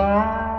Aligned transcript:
Bye. 0.00 0.49